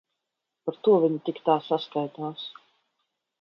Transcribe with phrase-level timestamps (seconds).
[0.69, 2.47] Par to viņa tik tā saskaitās.